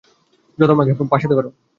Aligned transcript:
যাতে 0.59 0.71
আমাকে 0.73 0.91
ফাঁসাতে 1.11 1.35
পারো? 1.37 1.49